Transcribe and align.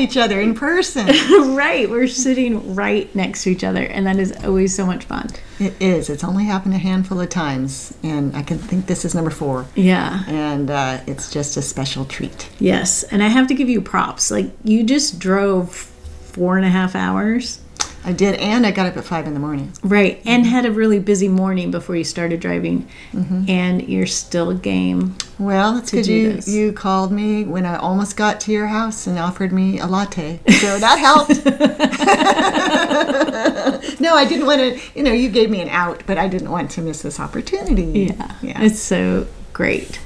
Each 0.00 0.16
other 0.16 0.40
in 0.40 0.54
person. 0.54 1.06
right, 1.54 1.88
we're 1.88 2.08
sitting 2.08 2.74
right 2.74 3.14
next 3.14 3.44
to 3.44 3.50
each 3.50 3.62
other, 3.62 3.82
and 3.82 4.06
that 4.06 4.18
is 4.18 4.32
always 4.44 4.74
so 4.74 4.86
much 4.86 5.04
fun. 5.04 5.28
It 5.58 5.80
is. 5.80 6.10
It's 6.10 6.24
only 6.24 6.44
happened 6.44 6.74
a 6.74 6.78
handful 6.78 7.20
of 7.20 7.28
times, 7.28 7.96
and 8.02 8.34
I 8.36 8.42
can 8.42 8.58
think 8.58 8.86
this 8.86 9.04
is 9.04 9.14
number 9.14 9.30
four. 9.30 9.66
Yeah. 9.74 10.24
And 10.26 10.70
uh, 10.70 11.00
it's 11.06 11.30
just 11.32 11.56
a 11.56 11.62
special 11.62 12.04
treat. 12.04 12.50
Yes, 12.58 13.02
and 13.04 13.22
I 13.22 13.28
have 13.28 13.46
to 13.48 13.54
give 13.54 13.68
you 13.68 13.80
props. 13.80 14.30
Like 14.30 14.50
you 14.64 14.82
just 14.82 15.18
drove 15.18 15.70
four 15.74 16.56
and 16.56 16.66
a 16.66 16.70
half 16.70 16.94
hours, 16.94 17.59
I 18.02 18.12
did, 18.12 18.36
and 18.36 18.66
I 18.66 18.70
got 18.70 18.86
up 18.86 18.96
at 18.96 19.04
five 19.04 19.26
in 19.26 19.34
the 19.34 19.40
morning. 19.40 19.72
right? 19.82 20.22
And 20.24 20.46
had 20.46 20.64
a 20.64 20.72
really 20.72 20.98
busy 20.98 21.28
morning 21.28 21.70
before 21.70 21.96
you 21.96 22.04
started 22.04 22.40
driving, 22.40 22.88
and 23.12 23.86
you're 23.86 24.06
still 24.06 24.54
game. 24.54 25.16
Well, 25.38 25.74
that's 25.74 25.90
because 25.90 26.08
you, 26.08 26.32
this. 26.34 26.48
you 26.48 26.72
called 26.72 27.12
me 27.12 27.44
when 27.44 27.66
I 27.66 27.76
almost 27.76 28.16
got 28.16 28.40
to 28.42 28.52
your 28.52 28.68
house 28.68 29.06
and 29.06 29.18
offered 29.18 29.52
me 29.52 29.80
a 29.80 29.86
latte. 29.86 30.40
So 30.60 30.78
that 30.78 30.98
helped. 30.98 31.44
no, 34.00 34.14
I 34.14 34.24
didn't 34.26 34.46
want 34.46 34.60
to, 34.60 34.80
you 34.94 35.02
know, 35.02 35.12
you 35.12 35.28
gave 35.28 35.50
me 35.50 35.60
an 35.60 35.68
out, 35.68 36.02
but 36.06 36.18
I 36.18 36.28
didn't 36.28 36.50
want 36.50 36.70
to 36.72 36.82
miss 36.82 37.02
this 37.02 37.20
opportunity. 37.20 38.14
Yeah, 38.18 38.34
Yeah. 38.42 38.62
it's 38.62 38.80
so 38.80 39.26
great. 39.52 40.00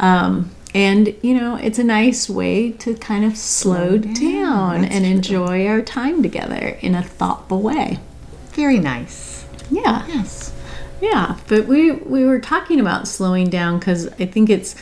Um, 0.00 0.50
and 0.74 1.14
you 1.22 1.34
know, 1.34 1.56
it's 1.56 1.78
a 1.78 1.84
nice 1.84 2.28
way 2.28 2.72
to 2.72 2.94
kind 2.94 3.24
of 3.24 3.36
slow, 3.36 3.98
down, 3.98 4.14
down, 4.14 4.84
and 4.84 5.04
true. 5.04 5.14
enjoy 5.14 5.66
our 5.66 5.82
time 5.82 6.22
together 6.22 6.78
in 6.80 6.94
a 6.94 7.02
thoughtful 7.02 7.62
way. 7.62 7.98
Very 8.52 8.78
nice. 8.78 9.46
Yeah. 9.70 10.06
Yes. 10.06 10.52
Yeah, 11.00 11.38
but 11.46 11.66
we 11.66 11.92
we 11.92 12.24
were 12.24 12.40
talking 12.40 12.80
about 12.80 13.06
slowing 13.06 13.48
down 13.50 13.78
because 13.78 14.08
I 14.18 14.26
think 14.26 14.50
it's. 14.50 14.74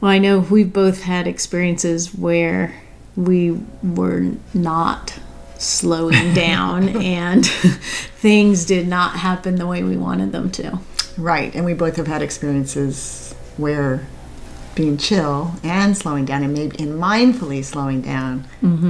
Well, 0.00 0.10
I 0.10 0.18
know 0.18 0.40
we've 0.40 0.72
both 0.72 1.02
had 1.02 1.26
experiences 1.26 2.14
where 2.14 2.80
we 3.16 3.58
were 3.82 4.32
not 4.52 5.18
slowing 5.58 6.34
down 6.34 6.88
and 7.02 7.46
things 7.46 8.64
did 8.66 8.86
not 8.86 9.16
happen 9.16 9.56
the 9.56 9.66
way 9.66 9.82
we 9.82 9.96
wanted 9.96 10.32
them 10.32 10.50
to. 10.52 10.78
Right. 11.16 11.54
And 11.54 11.64
we 11.64 11.72
both 11.72 11.96
have 11.96 12.06
had 12.06 12.20
experiences 12.20 13.34
where 13.56 14.06
being 14.76 14.98
chill 14.98 15.54
and 15.64 15.96
slowing 15.96 16.26
down 16.26 16.44
and 16.44 16.52
maybe 16.52 16.78
and 16.78 17.00
mindfully 17.00 17.64
slowing 17.64 18.02
down 18.02 18.44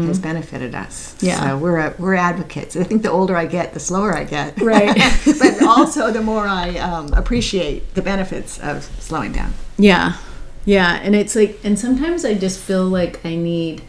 has 0.07 0.19
benefited 0.19 0.75
us. 0.75 1.17
Yeah. 1.23 1.41
So 1.41 1.59
we're 1.59 1.79
a, 1.79 1.95
we're 1.99 2.15
advocates. 2.15 2.77
I 2.77 2.83
think 2.83 3.03
the 3.03 3.11
older 3.11 3.37
I 3.37 3.47
get, 3.47 3.73
the 3.73 3.81
slower 3.81 4.15
I 4.15 4.25
get. 4.25 4.61
Right. 4.61 4.95
but 5.39 5.63
also 5.63 6.11
the 6.11 6.21
more 6.21 6.47
I 6.47 6.77
um, 6.79 7.15
appreciate 7.15 7.95
the 7.95 8.03
benefits 8.03 8.59
of 8.59 8.83
slowing 9.01 9.33
down. 9.33 9.55
Yeah. 9.79 10.19
Yeah. 10.65 11.01
And 11.03 11.15
it's 11.15 11.37
like, 11.37 11.61
and 11.63 11.79
sometimes 11.79 12.25
I 12.25 12.35
just 12.35 12.59
feel 12.59 12.85
like 12.85 13.25
I 13.25 13.37
need 13.37 13.83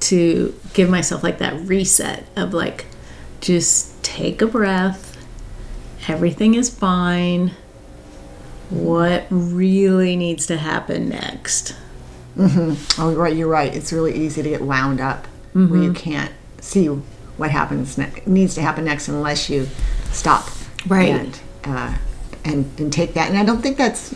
to 0.00 0.54
give 0.72 0.88
myself 0.88 1.24
like 1.24 1.38
that 1.38 1.60
reset 1.66 2.26
of 2.36 2.54
like, 2.54 2.86
just 3.40 4.02
take 4.04 4.40
a 4.40 4.46
breath. 4.46 5.10
Everything 6.06 6.54
is 6.54 6.70
fine. 6.70 7.52
What 8.70 9.26
really 9.30 10.16
needs 10.16 10.46
to 10.46 10.56
happen 10.56 11.08
next? 11.08 11.76
Oh, 12.36 13.14
right. 13.16 13.36
You're 13.36 13.48
right. 13.48 13.74
It's 13.74 13.92
really 13.92 14.14
easy 14.14 14.42
to 14.42 14.48
get 14.48 14.60
wound 14.62 15.00
up 15.00 15.26
where 15.52 15.80
you 15.80 15.92
can't 15.92 16.32
see 16.60 16.86
what 16.86 17.50
happens 17.50 17.96
ne- 17.96 18.22
needs 18.26 18.54
to 18.56 18.62
happen 18.62 18.84
next 18.84 19.06
unless 19.08 19.48
you 19.48 19.68
stop. 20.10 20.48
Right. 20.86 21.10
And, 21.10 21.40
uh, 21.64 21.98
and 22.44 22.80
and 22.80 22.92
take 22.92 23.14
that. 23.14 23.28
And 23.28 23.38
I 23.38 23.44
don't 23.44 23.62
think 23.62 23.76
that's 23.76 24.12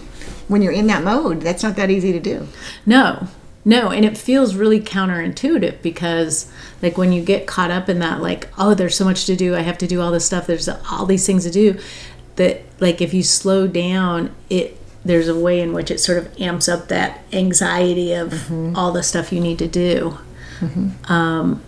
when 0.48 0.62
you're 0.62 0.72
in 0.72 0.86
that 0.88 1.04
mode. 1.04 1.42
That's 1.42 1.62
not 1.62 1.76
that 1.76 1.90
easy 1.90 2.12
to 2.12 2.20
do. 2.20 2.48
No, 2.84 3.28
no. 3.64 3.90
And 3.90 4.04
it 4.04 4.18
feels 4.18 4.54
really 4.54 4.80
counterintuitive 4.80 5.80
because, 5.82 6.50
like, 6.82 6.98
when 6.98 7.12
you 7.12 7.22
get 7.22 7.46
caught 7.46 7.70
up 7.70 7.88
in 7.88 8.00
that, 8.00 8.20
like, 8.20 8.48
oh, 8.58 8.74
there's 8.74 8.96
so 8.96 9.04
much 9.04 9.26
to 9.26 9.36
do. 9.36 9.54
I 9.54 9.60
have 9.60 9.78
to 9.78 9.86
do 9.86 10.00
all 10.00 10.10
this 10.10 10.26
stuff. 10.26 10.46
There's 10.46 10.68
all 10.90 11.06
these 11.06 11.24
things 11.26 11.44
to 11.44 11.50
do. 11.50 11.78
That, 12.36 12.62
like, 12.80 13.00
if 13.00 13.12
you 13.14 13.22
slow 13.22 13.66
down, 13.66 14.34
it 14.50 14.76
there's 15.04 15.28
a 15.28 15.38
way 15.38 15.60
in 15.60 15.72
which 15.72 15.90
it 15.90 15.98
sort 16.00 16.18
of 16.18 16.40
amps 16.40 16.68
up 16.68 16.88
that 16.88 17.20
anxiety 17.32 18.12
of 18.12 18.50
all 18.76 18.92
the 18.92 19.02
stuff 19.02 19.32
you 19.32 19.40
need 19.40 19.58
to 19.58 19.68
do. 19.68 20.18
Um, 21.08 21.62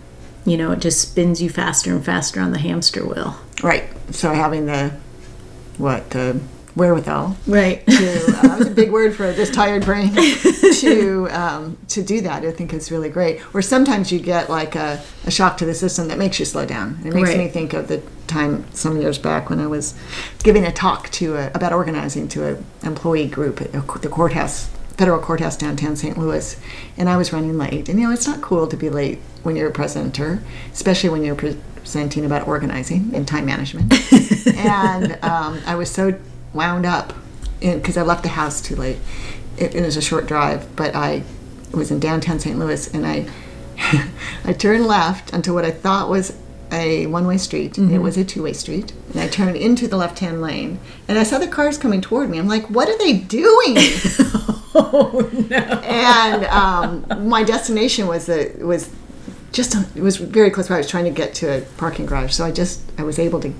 you 0.45 0.57
know, 0.57 0.71
it 0.71 0.79
just 0.79 0.99
spins 1.01 1.41
you 1.41 1.49
faster 1.49 1.91
and 1.91 2.03
faster 2.03 2.39
on 2.41 2.51
the 2.51 2.59
hamster 2.59 3.05
wheel. 3.05 3.37
Right. 3.63 3.85
So 4.11 4.33
having 4.33 4.65
the 4.65 4.91
what 5.77 6.09
the 6.11 6.39
wherewithal 6.75 7.35
Right. 7.47 7.85
to 7.85 7.93
uh, 8.37 8.41
that 8.43 8.59
was 8.59 8.67
a 8.67 8.71
big 8.71 8.91
word 8.91 9.15
for 9.15 9.31
this 9.33 9.49
tired 9.49 9.83
brain 9.83 10.13
to 10.79 11.27
um, 11.31 11.77
to 11.89 12.01
do 12.01 12.21
that 12.21 12.43
I 12.45 12.51
think 12.51 12.73
is 12.73 12.91
really 12.91 13.09
great 13.09 13.41
or 13.53 13.61
sometimes 13.61 14.09
you 14.11 14.19
get 14.19 14.49
like 14.49 14.75
a, 14.75 15.01
a 15.25 15.31
shock 15.31 15.57
to 15.57 15.65
the 15.65 15.73
system 15.73 16.07
that 16.07 16.17
makes 16.17 16.39
you 16.39 16.45
slow 16.45 16.65
down 16.65 16.97
it 17.05 17.13
makes 17.13 17.29
Right. 17.29 17.37
me 17.39 17.47
think 17.49 17.73
of 17.73 17.89
the 17.89 18.01
time 18.31 18.65
some 18.73 18.99
years 18.99 19.17
back 19.17 19.49
when 19.49 19.59
I 19.59 19.67
was 19.67 19.93
giving 20.43 20.65
a 20.65 20.71
talk 20.71 21.09
to 21.11 21.35
a, 21.35 21.51
about 21.53 21.73
organizing 21.73 22.27
to 22.29 22.47
an 22.47 22.65
employee 22.83 23.27
group 23.27 23.61
at 23.61 23.71
the 23.71 24.09
courthouse 24.09 24.69
federal 24.97 25.19
courthouse 25.19 25.57
downtown 25.57 25.95
St. 25.95 26.17
Louis 26.17 26.59
and 26.97 27.09
I 27.09 27.17
was 27.17 27.33
running 27.33 27.57
late 27.57 27.89
and 27.89 27.99
you 27.99 28.07
know 28.07 28.13
it's 28.13 28.27
not 28.27 28.41
cool 28.41 28.67
to 28.67 28.77
be 28.77 28.89
late 28.89 29.19
when 29.43 29.55
you're 29.55 29.69
a 29.69 29.71
presenter 29.71 30.43
especially 30.71 31.09
when 31.09 31.23
you're 31.23 31.35
presenting 31.35 32.25
about 32.25 32.47
organizing 32.47 33.11
and 33.15 33.27
time 33.27 33.45
management 33.45 33.93
and 34.55 35.13
um, 35.23 35.59
I 35.65 35.75
was 35.75 35.89
so 35.89 36.19
wound 36.53 36.85
up 36.85 37.13
because 37.61 37.97
I 37.97 38.01
left 38.01 38.23
the 38.23 38.29
house 38.29 38.61
too 38.61 38.75
late. 38.75 38.97
It, 39.57 39.75
it 39.75 39.81
was 39.83 39.97
a 39.97 40.01
short 40.01 40.25
drive, 40.25 40.75
but 40.75 40.95
I 40.95 41.23
was 41.73 41.91
in 41.91 41.99
downtown 41.99 42.39
St. 42.39 42.57
Louis, 42.57 42.93
and 42.93 43.05
I 43.05 43.29
I 44.43 44.53
turned 44.53 44.85
left 44.85 45.33
onto 45.33 45.53
what 45.53 45.65
I 45.65 45.71
thought 45.71 46.09
was 46.09 46.37
a 46.71 47.05
one-way 47.07 47.37
street. 47.37 47.77
It 47.77 47.99
was 47.99 48.15
a 48.17 48.23
two-way 48.23 48.53
street, 48.53 48.93
and 49.11 49.19
I 49.21 49.27
turned 49.27 49.57
into 49.57 49.87
the 49.87 49.97
left-hand 49.97 50.41
lane, 50.41 50.79
and 51.07 51.17
I 51.19 51.23
saw 51.23 51.37
the 51.37 51.47
cars 51.47 51.77
coming 51.77 51.99
toward 52.01 52.29
me. 52.29 52.37
I'm 52.39 52.47
like, 52.47 52.69
"What 52.69 52.87
are 52.89 52.97
they 52.97 53.13
doing?" 53.13 53.75
oh 54.73 55.29
no. 55.49 55.57
and 55.57 56.45
um, 56.45 57.27
my 57.29 57.43
destination 57.43 58.07
was 58.07 58.25
the 58.27 58.53
was 58.61 58.89
just 59.51 59.75
it 59.97 60.01
was 60.01 60.17
very 60.17 60.49
close 60.49 60.69
by. 60.69 60.75
I 60.75 60.77
was 60.77 60.87
trying 60.89 61.05
to 61.05 61.11
get 61.11 61.33
to 61.35 61.57
a 61.57 61.61
parking 61.77 62.05
garage, 62.05 62.31
so 62.33 62.45
I 62.45 62.51
just 62.51 62.81
I 62.97 63.03
was 63.03 63.19
able 63.19 63.39
to 63.41 63.53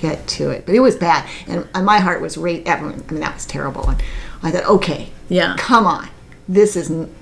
get 0.00 0.26
to 0.28 0.50
it, 0.50 0.66
but 0.66 0.74
it 0.74 0.80
was 0.80 0.96
bad, 0.96 1.28
and, 1.46 1.66
and 1.74 1.84
my 1.86 1.98
heart 1.98 2.20
was 2.20 2.36
rate. 2.36 2.68
I 2.68 2.80
mean, 2.80 2.98
that 3.20 3.34
was 3.34 3.46
terrible. 3.46 3.88
And 3.88 4.02
I 4.42 4.50
thought, 4.50 4.64
okay, 4.66 5.10
Yeah. 5.28 5.54
come 5.58 5.86
on, 5.86 6.08
this 6.48 6.76
is 6.76 6.90
n- 6.90 7.14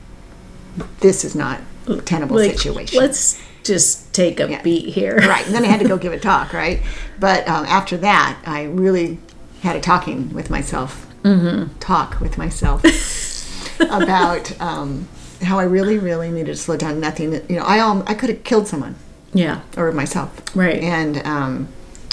this 1.00 1.24
is 1.24 1.34
not 1.34 1.60
a 1.86 1.96
tenable 2.00 2.36
Like, 2.36 2.52
situation. 2.58 2.98
let's 2.98 3.40
just 3.64 4.12
take 4.12 4.40
a 4.40 4.48
Yeah. 4.50 4.62
beat 4.62 4.88
here. 4.94 5.16
right, 5.16 5.44
and 5.46 5.54
then 5.54 5.64
I 5.64 5.68
had 5.68 5.80
to 5.80 5.88
go 5.88 5.96
give 5.96 6.12
a 6.12 6.18
talk, 6.30 6.52
right? 6.52 6.80
But 7.20 7.46
um, 7.48 7.64
after 7.66 7.96
that, 7.98 8.38
I 8.46 8.64
really 8.64 9.18
had 9.62 9.76
a 9.76 9.80
talking 9.80 10.32
with 10.34 10.50
myself, 10.50 11.06
mm-hmm. 11.22 11.76
talk 11.78 12.20
with 12.20 12.36
myself 12.38 12.82
about 13.80 14.60
um, 14.60 15.08
how 15.42 15.58
I 15.58 15.64
really, 15.64 15.98
really 15.98 16.30
needed 16.30 16.46
to 16.46 16.56
slow 16.56 16.76
down. 16.76 17.00
Nothing, 17.00 17.32
you 17.48 17.56
know, 17.56 17.64
I 17.64 17.78
um, 17.80 18.02
I 18.06 18.14
could 18.14 18.28
have 18.30 18.44
killed 18.44 18.66
someone 18.68 18.94
Yeah. 19.32 19.60
or 19.76 19.92
myself, 19.92 20.30
Right. 20.54 20.82
And 20.82 21.18
um, 21.26 21.68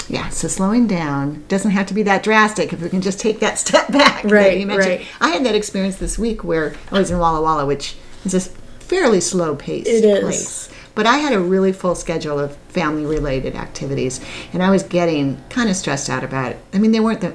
yeah, 0.08 0.28
so 0.30 0.48
slowing 0.48 0.86
down 0.88 1.44
doesn't 1.48 1.70
have 1.70 1.86
to 1.86 1.94
be 1.94 2.02
that 2.04 2.22
drastic 2.22 2.72
if 2.72 2.80
we 2.82 2.88
can 2.88 3.00
just 3.00 3.20
take 3.20 3.40
that 3.40 3.58
step 3.64 3.90
back. 3.92 4.24
Right, 4.24 4.58
you 4.58 4.66
mentioned. 4.66 4.98
right. 5.00 5.06
I 5.20 5.30
had 5.30 5.44
that 5.44 5.54
experience 5.54 5.96
this 5.96 6.18
week 6.18 6.42
where 6.44 6.74
I 6.90 6.98
was 6.98 7.10
in 7.10 7.18
Walla 7.18 7.40
Walla, 7.42 7.66
which 7.66 7.96
is 8.24 8.34
a 8.34 8.40
fairly 8.40 9.20
slow 9.20 9.54
paced 9.54 9.88
It 9.88 10.04
is. 10.04 10.20
place. 10.20 10.69
But 10.94 11.06
I 11.06 11.18
had 11.18 11.32
a 11.32 11.40
really 11.40 11.72
full 11.72 11.94
schedule 11.94 12.38
of 12.38 12.56
family 12.68 13.06
related 13.06 13.54
activities, 13.54 14.20
and 14.52 14.62
I 14.62 14.70
was 14.70 14.82
getting 14.82 15.42
kind 15.48 15.70
of 15.70 15.76
stressed 15.76 16.10
out 16.10 16.24
about 16.24 16.52
it. 16.52 16.58
I 16.72 16.78
mean, 16.78 16.92
they 16.92 17.00
weren't 17.00 17.20
the 17.20 17.34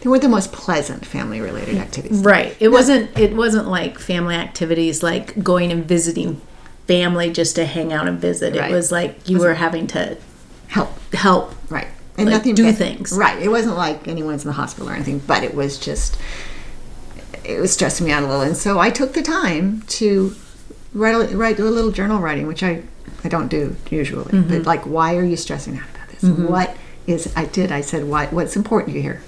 they 0.00 0.10
weren't 0.10 0.22
the 0.22 0.28
most 0.28 0.52
pleasant 0.52 1.06
family 1.06 1.40
related 1.40 1.76
mm, 1.76 1.80
activities. 1.80 2.20
Right. 2.20 2.56
It 2.60 2.68
wasn't 2.68 3.16
it 3.18 3.34
wasn't 3.34 3.68
like 3.68 3.98
family 3.98 4.34
activities 4.34 5.02
like 5.02 5.42
going 5.42 5.70
and 5.72 5.84
visiting 5.84 6.40
family 6.86 7.30
just 7.30 7.54
to 7.56 7.64
hang 7.64 7.92
out 7.92 8.08
and 8.08 8.18
visit. 8.20 8.56
Right. 8.56 8.70
It 8.70 8.74
was 8.74 8.90
like 8.92 9.28
you 9.28 9.38
were 9.38 9.54
having 9.54 9.86
to 9.88 10.16
Help. 10.68 10.90
help. 11.14 11.54
Right. 11.70 11.86
And 12.18 12.26
Like, 12.28 12.38
nothing 12.38 12.54
do 12.54 12.64
but- 12.64 12.74
things. 12.76 13.12
Right. 13.12 13.40
It 13.40 13.48
wasn't 13.48 13.76
like 13.76 14.06
anyone's 14.08 14.44
in 14.44 14.48
the 14.48 14.54
hospital 14.54 14.90
or 14.90 14.94
anything, 14.94 15.20
but 15.26 15.42
it 15.44 15.54
was 15.54 15.78
just 15.78 16.18
it 17.44 17.58
was 17.60 17.72
stressing 17.72 18.04
me 18.06 18.12
out 18.12 18.22
a 18.22 18.26
little. 18.26 18.42
And 18.42 18.56
so 18.56 18.78
I 18.78 18.90
took 18.90 19.14
the 19.14 19.22
time 19.22 19.82
to 19.88 20.34
write 20.98 21.32
a, 21.32 21.36
write 21.36 21.56
do 21.56 21.66
a 21.66 21.70
little 21.70 21.90
journal 21.90 22.20
writing, 22.20 22.46
which 22.46 22.62
I 22.62 22.82
I 23.24 23.28
don't 23.28 23.48
do 23.48 23.76
usually. 23.90 24.32
Mm-hmm. 24.32 24.48
But 24.48 24.66
like 24.66 24.82
why 24.84 25.16
are 25.16 25.24
you 25.24 25.36
stressing 25.36 25.78
out 25.78 25.88
about 25.94 26.08
this? 26.08 26.22
What 26.22 26.76
is 27.06 27.32
I 27.36 27.46
did 27.46 27.72
I 27.72 27.80
said 27.80 28.04
why 28.04 28.26
what's 28.26 28.56
important 28.56 28.90
to 28.90 28.96
you 28.96 29.02
here? 29.02 29.22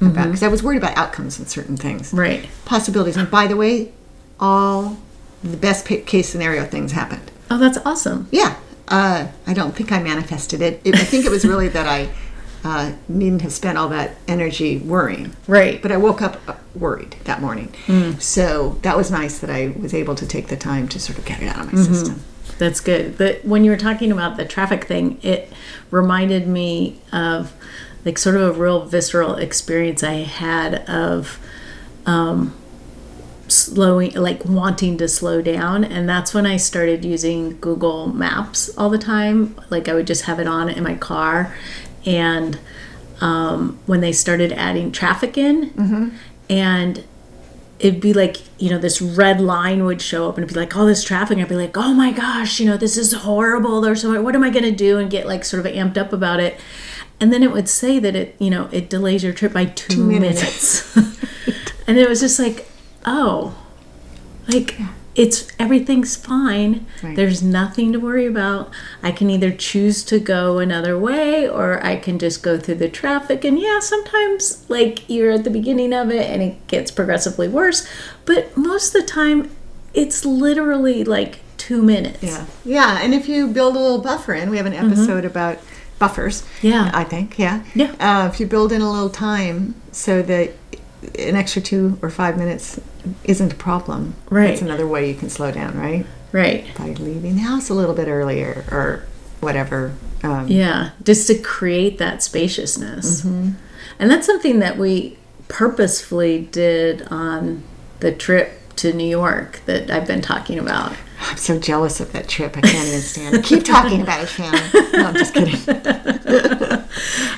About 0.00 0.26
because 0.26 0.42
I 0.42 0.48
was 0.48 0.64
worried 0.64 0.78
about 0.78 0.96
outcomes 0.96 1.38
and 1.38 1.46
certain 1.48 1.76
things. 1.76 2.08
Mm-hmm. 2.08 2.18
Right. 2.18 2.48
Possibilities. 2.64 3.16
And 3.16 3.30
by 3.30 3.46
the 3.46 3.56
way, 3.56 3.92
all 4.40 4.98
the 5.44 5.56
best 5.56 5.86
case 5.86 6.28
scenario 6.28 6.64
things 6.64 6.90
happened. 6.90 7.30
Oh, 7.50 7.58
that's 7.58 7.78
awesome. 7.84 8.28
Yeah, 8.32 8.56
uh, 8.88 9.28
I 9.46 9.54
don't 9.54 9.74
think 9.74 9.92
I 9.92 10.02
manifested 10.02 10.60
it. 10.60 10.80
it. 10.84 10.94
I 10.94 11.04
think 11.04 11.24
it 11.24 11.30
was 11.30 11.44
really 11.44 11.68
that 11.68 11.86
I 11.86 12.10
uh, 12.64 12.92
needn't 13.08 13.42
have 13.42 13.52
spent 13.52 13.76
all 13.76 13.88
that 13.88 14.16
energy 14.28 14.78
worrying. 14.78 15.34
Right. 15.46 15.82
But 15.82 15.90
I 15.92 15.96
woke 15.96 16.22
up 16.22 16.40
uh, 16.48 16.54
worried 16.74 17.16
that 17.24 17.40
morning. 17.40 17.72
So 18.20 18.78
that 18.82 18.96
was 18.96 19.10
nice 19.10 19.38
that 19.40 19.50
I 19.50 19.74
was 19.78 19.92
able 19.92 20.14
to 20.14 20.26
take 20.26 20.48
the 20.48 20.56
time 20.56 20.88
to 20.88 21.00
sort 21.00 21.18
of 21.18 21.24
get 21.24 21.42
it 21.42 21.48
out 21.48 21.60
of 21.66 21.72
my 21.72 21.82
system. 21.82 22.22
That's 22.58 22.80
good. 22.80 23.18
But 23.18 23.44
when 23.44 23.64
you 23.64 23.70
were 23.70 23.76
talking 23.76 24.12
about 24.12 24.36
the 24.36 24.44
traffic 24.44 24.84
thing, 24.84 25.18
it 25.22 25.52
reminded 25.90 26.46
me 26.46 27.00
of 27.12 27.52
like 28.04 28.18
sort 28.18 28.36
of 28.36 28.42
a 28.56 28.60
real 28.60 28.84
visceral 28.84 29.34
experience 29.36 30.02
I 30.02 30.14
had 30.22 30.88
of 30.88 31.38
um, 32.06 32.54
slowing, 33.48 34.12
like 34.14 34.44
wanting 34.44 34.98
to 34.98 35.08
slow 35.08 35.42
down. 35.42 35.84
And 35.84 36.08
that's 36.08 36.32
when 36.34 36.46
I 36.46 36.56
started 36.56 37.04
using 37.04 37.58
Google 37.60 38.06
Maps 38.08 38.76
all 38.76 38.90
the 38.90 38.98
time. 38.98 39.60
Like 39.70 39.88
I 39.88 39.94
would 39.94 40.06
just 40.06 40.24
have 40.24 40.38
it 40.38 40.46
on 40.46 40.68
in 40.68 40.84
my 40.84 40.94
car. 40.94 41.54
And 42.04 42.58
um, 43.20 43.78
when 43.86 44.00
they 44.00 44.12
started 44.12 44.52
adding 44.52 44.90
traffic 44.92 45.38
in, 45.38 45.72
and 46.50 47.04
it'd 47.78 48.00
be 48.00 48.12
like 48.12 48.36
you 48.58 48.70
know 48.70 48.78
this 48.78 49.02
red 49.02 49.40
line 49.40 49.84
would 49.84 50.00
show 50.00 50.28
up 50.28 50.36
and 50.36 50.44
it'd 50.44 50.54
be 50.54 50.60
like 50.60 50.76
all 50.76 50.86
this 50.86 51.02
traffic 51.02 51.36
i'd 51.38 51.48
be 51.48 51.56
like 51.56 51.76
oh 51.76 51.92
my 51.92 52.12
gosh 52.12 52.60
you 52.60 52.66
know 52.66 52.76
this 52.76 52.96
is 52.96 53.12
horrible. 53.12 53.80
There's 53.80 54.02
so 54.02 54.22
what 54.22 54.36
am 54.36 54.44
i 54.44 54.50
going 54.50 54.64
to 54.64 54.70
do? 54.70 54.98
and 54.98 55.10
get 55.10 55.26
like 55.26 55.44
sort 55.44 55.66
of 55.66 55.72
amped 55.72 55.96
up 55.98 56.12
about 56.12 56.38
it. 56.40 56.58
And 57.20 57.32
then 57.32 57.42
it 57.42 57.52
would 57.52 57.68
say 57.68 57.98
that 57.98 58.14
it 58.16 58.36
you 58.38 58.50
know 58.50 58.68
it 58.72 58.88
delays 58.88 59.22
your 59.24 59.32
trip 59.32 59.52
by 59.52 59.66
two, 59.66 60.04
minutes. 60.04 60.96
minutes, 60.96 61.22
and 61.86 61.98
it 61.98 62.08
was 62.08 62.20
just 62.20 62.38
like 62.38 62.68
oh 63.04 63.56
like 64.48 64.78
it's 65.14 65.46
everything's 65.58 66.16
fine 66.16 66.86
Right. 67.02 67.14
there's 67.14 67.42
nothing 67.42 67.92
to 67.92 68.00
worry 68.00 68.24
about 68.26 68.70
i 69.02 69.12
can 69.12 69.28
either 69.28 69.50
choose 69.50 70.02
to 70.04 70.18
go 70.18 70.58
another 70.58 70.98
way 70.98 71.46
or 71.48 71.84
i 71.84 71.96
can 71.96 72.18
just 72.18 72.42
go 72.42 72.58
through 72.58 72.76
the 72.76 72.88
traffic 72.88 73.44
and 73.44 73.58
yeah 73.58 73.78
sometimes 73.80 74.64
like 74.70 75.08
you're 75.10 75.30
at 75.32 75.44
the 75.44 75.50
beginning 75.50 75.92
of 75.92 76.10
it 76.10 76.30
and 76.30 76.42
it 76.42 76.66
gets 76.66 76.90
progressively 76.90 77.46
worse 77.46 77.86
but 78.24 78.56
most 78.56 78.94
of 78.94 79.02
the 79.02 79.06
time 79.06 79.50
it's 79.92 80.24
literally 80.24 81.04
like 81.04 81.40
two 81.58 81.82
minutes 81.82 82.22
Yeah. 82.22 82.46
Yeah. 82.64 82.98
And 83.02 83.12
if 83.14 83.28
you 83.28 83.46
build 83.46 83.76
a 83.76 83.78
little 83.78 84.00
buffer 84.00 84.32
in, 84.34 84.50
we 84.50 84.56
have 84.56 84.66
an 84.66 84.72
episode 84.72 85.24
about 85.24 85.58
buffers. 86.00 86.42
Yeah. 86.60 86.90
I 86.92 87.04
think. 87.04 87.38
Yeah. 87.38 87.62
Yeah. 87.74 87.94
Uh, 88.00 88.26
if 88.32 88.40
you 88.40 88.46
build 88.46 88.72
in 88.72 88.80
a 88.80 88.90
little 88.90 89.10
time 89.10 89.76
so 89.92 90.22
that 90.22 90.54
an 91.18 91.36
extra 91.36 91.60
two 91.62 91.98
or 92.02 92.10
five 92.10 92.36
minutes 92.38 92.80
isn't 93.24 93.52
a 93.52 93.56
problem, 93.56 94.14
Right. 94.30 94.48
That's 94.48 94.62
another 94.62 94.86
way 94.86 95.08
you 95.08 95.14
can 95.14 95.28
slow 95.30 95.50
down, 95.50 95.76
right? 95.78 96.06
right 96.32 96.64
By 96.78 96.90
leaving 96.90 97.34
the 97.36 97.42
house 97.42 97.68
a 97.68 97.74
little 97.74 97.94
bit 97.94 98.08
earlier 98.08 98.64
or 98.70 99.04
whatever. 99.40 99.92
Um, 100.22 100.46
Yeah, 100.48 100.90
just 101.02 101.26
to 101.26 101.34
create 101.38 101.98
that 101.98 102.22
spaciousness. 102.22 103.24
And 103.24 103.56
that's 103.98 104.26
something 104.26 104.60
that 104.60 104.78
we 104.78 105.18
purposefully 105.48 106.48
did 106.50 107.02
on 107.10 107.62
the 108.00 108.12
trip 108.12 108.52
to 108.76 108.92
New 108.92 109.08
York 109.08 109.60
that 109.66 109.90
I've 109.90 110.06
been 110.06 110.22
talking 110.22 110.58
about. 110.58 110.92
I'm 111.20 111.36
so 111.36 111.58
jealous 111.58 112.00
of 112.00 112.10
that 112.12 112.28
trip. 112.28 112.56
I 112.56 112.62
can't 112.62 112.88
even 112.88 113.00
stand 113.00 113.34
it. 113.36 113.44
Keep 113.44 113.64
talking 113.64 114.00
about 114.00 114.22
it, 114.22 114.28
Shannon. 114.28 114.70
No, 114.92 115.06
I'm 115.06 115.14
just 115.14 115.34
kidding. 115.34 116.82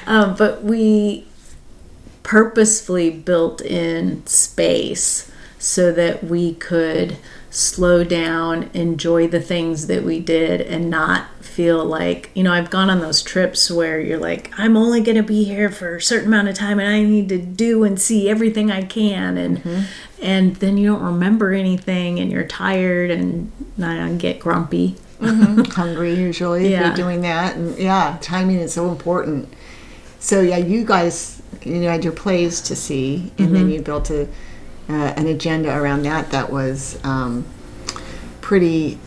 Um, 0.07 0.35
but 0.37 0.63
we 0.63 1.27
purposefully 2.25 3.11
built 3.11 3.61
in 3.61 4.27
space 4.27 5.31
so 5.59 5.93
that 5.93 6.25
we 6.25 6.55
could 6.55 7.17
slow 7.51 8.03
down, 8.03 8.69
enjoy 8.75 9.29
the 9.29 9.41
things 9.41 9.87
that 9.87 10.03
we 10.03 10.19
did, 10.19 10.61
and 10.61 10.91
not 10.91 11.29
feel 11.41 11.85
like, 11.85 12.31
you 12.35 12.43
know, 12.43 12.53
I've 12.53 12.69
gone 12.69 12.91
on 12.91 12.99
those 12.99 13.23
trips 13.23 13.71
where 13.71 14.01
you're 14.01 14.19
like, 14.19 14.53
I'm 14.59 14.77
only 14.77 15.01
going 15.01 15.17
to 15.17 15.23
be 15.23 15.45
here 15.45 15.71
for 15.71 15.97
a 15.97 16.03
certain 16.03 16.27
amount 16.27 16.49
of 16.49 16.57
time 16.57 16.81
and 16.81 16.89
I 16.89 17.05
need 17.05 17.29
to 17.29 17.39
do 17.39 17.85
and 17.85 18.01
see 18.01 18.29
everything 18.29 18.73
I 18.73 18.83
can. 18.83 19.39
And, 19.39 19.59
mm-hmm. 19.59 19.83
and 20.21 20.57
then 20.57 20.77
you 20.77 20.89
don't 20.89 21.03
remember 21.03 21.53
anything 21.53 22.19
and 22.19 22.33
you're 22.33 22.47
tired 22.49 23.13
and 23.13 23.53
I 23.81 24.13
get 24.15 24.41
grumpy. 24.41 24.97
Mm-hmm. 25.21 25.61
Hungry 25.71 26.15
usually 26.15 26.67
if 26.67 26.71
Yeah. 26.73 26.87
you're 26.89 26.97
doing 26.97 27.21
that. 27.21 27.55
And 27.55 27.79
yeah, 27.79 28.19
timing 28.21 28.59
is 28.59 28.73
so 28.75 28.91
important. 28.91 29.53
So 30.19 30.41
yeah, 30.41 30.57
you 30.57 30.85
guys, 30.85 31.41
you 31.65 31.81
know, 31.81 31.91
had 31.91 32.05
your 32.05 32.13
plays 32.13 32.61
to 32.63 32.77
see, 32.77 33.33
and 33.39 33.47
Mm-hmm. 33.49 33.55
then 33.55 33.71
you 33.71 33.81
built 33.83 34.11
a 34.11 34.29
uh, 34.89 34.93
an 35.17 35.27
agenda 35.27 35.75
around 35.75 36.03
that 36.03 36.31
that 36.31 36.51
was 36.51 36.99
um, 37.05 37.45
pretty, 38.43 38.99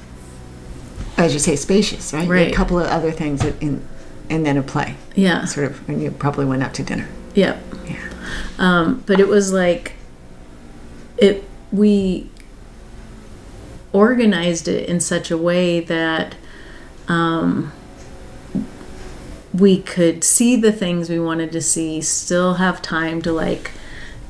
as 1.17 1.33
you 1.33 1.39
say, 1.39 1.55
spacious, 1.55 2.13
right? 2.13 2.27
Right. 2.27 2.51
A 2.51 2.55
couple 2.55 2.79
of 2.79 2.87
other 2.87 3.11
things 3.11 3.41
that 3.41 3.61
in, 3.61 3.87
and 4.29 4.43
then 4.45 4.57
a 4.57 4.63
play. 4.63 4.95
Yeah. 5.15 5.45
Sort 5.45 5.67
of, 5.71 5.87
and 5.87 6.01
you 6.01 6.09
probably 6.11 6.45
went 6.45 6.63
out 6.63 6.73
to 6.75 6.83
dinner. 6.83 7.07
Yep. 7.35 7.63
Yeah. 7.87 8.09
Um, 8.57 9.03
but 9.05 9.19
it 9.19 9.27
was 9.27 9.53
like 9.53 9.93
it 11.17 11.43
we 11.71 12.29
organized 13.93 14.67
it 14.67 14.89
in 14.89 14.99
such 14.99 15.31
a 15.31 15.37
way 15.37 15.79
that 15.79 16.35
um, 17.07 17.71
we 19.57 19.81
could 19.81 20.23
see 20.23 20.55
the 20.55 20.71
things 20.71 21.09
we 21.09 21.19
wanted 21.19 21.51
to 21.51 21.61
see, 21.61 22.01
still 22.01 22.55
have 22.55 22.81
time 22.81 23.21
to 23.23 23.31
like 23.31 23.71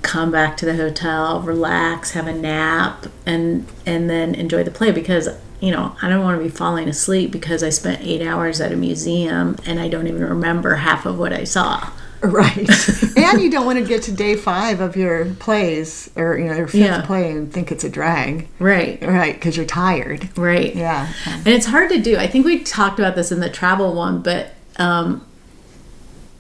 come 0.01 0.31
back 0.31 0.55
to 0.57 0.65
the 0.65 0.75
hotel, 0.75 1.41
relax, 1.41 2.12
have 2.12 2.27
a 2.27 2.34
nap, 2.34 3.07
and 3.25 3.67
and 3.86 4.10
then 4.10 4.36
enjoy 4.36 4.63
the 4.63 4.72
play 4.72 4.91
because 4.91 5.27
you 5.60 5.72
know 5.72 5.96
I 6.01 6.07
don't 6.10 6.24
want 6.24 6.38
to 6.39 6.43
be 6.43 6.50
falling 6.50 6.88
asleep 6.88 7.31
because 7.31 7.63
I 7.63 7.69
spent 7.69 8.01
eight 8.03 8.22
hours 8.25 8.62
at 8.62 8.72
a 8.72 8.75
museum 8.75 9.57
and 9.65 9.79
I 9.79 9.88
don't 9.88 10.07
even 10.07 10.24
remember 10.24 10.75
half 10.75 11.05
of 11.05 11.17
what 11.19 11.34
I 11.34 11.43
saw. 11.43 11.91
Right. 12.19 12.67
and 13.17 13.41
you 13.41 13.51
don't 13.51 13.67
want 13.67 13.77
to 13.77 13.86
get 13.86 14.01
to 14.03 14.12
day 14.12 14.36
five 14.36 14.79
of 14.79 14.96
your 14.96 15.25
plays 15.36 16.10
or, 16.15 16.36
you 16.39 16.46
know, 16.46 16.55
your 16.55 16.67
fifth 16.67 16.81
Yeah. 16.81 17.05
play 17.05 17.29
and 17.31 17.53
think 17.53 17.72
it's 17.72 17.84
a 17.84 17.89
drag. 17.89 18.48
Right. 18.57 19.00
Right. 19.03 19.36
Because 19.36 19.55
you're 19.55 19.67
tired. 19.67 20.36
Right. 20.36 20.74
Yeah. 20.75 21.13
And 21.27 21.48
it's 21.48 21.67
hard 21.67 21.91
to 21.91 22.00
do. 22.00 22.17
I 22.17 22.25
think 22.25 22.43
we 22.43 22.63
talked 22.63 22.98
about 22.98 23.15
this 23.15 23.31
in 23.31 23.39
the 23.39 23.51
travel 23.51 23.93
one, 23.93 24.24
but 24.24 24.53
um, 24.77 25.25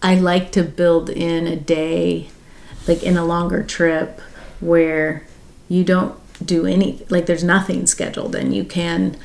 I 0.01 0.15
like 0.15 0.51
to 0.53 0.63
build 0.63 1.09
in 1.09 1.47
a 1.47 1.55
day, 1.55 2.29
like 2.87 3.03
in 3.03 3.17
a 3.17 3.25
longer 3.25 3.63
trip, 3.63 4.21
where 4.59 5.25
you 5.67 5.83
don't 5.83 6.17
do 6.45 6.65
any, 6.65 7.05
like 7.09 7.25
there's 7.25 7.43
nothing 7.43 7.87
scheduled, 7.87 8.35
and 8.35 8.55
you 8.55 8.63
can, 8.63 9.17